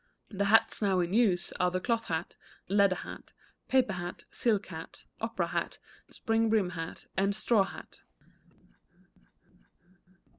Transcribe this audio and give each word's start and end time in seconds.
The 0.31 0.45
hats 0.45 0.81
now 0.81 0.99
in 0.99 1.13
use 1.13 1.51
are 1.59 1.69
the 1.69 1.79
cloth 1.79 2.05
hat, 2.05 2.35
leather 2.67 2.95
hat, 2.95 3.33
paper 3.67 3.93
hat, 3.93 4.23
silk 4.31 4.65
hat, 4.65 5.05
opera 5.19 5.49
hat, 5.49 5.77
spring 6.09 6.49
brim 6.49 6.71
hat, 6.71 7.05
and 7.15 7.35
straw 7.35 7.61
hat. 7.65 8.01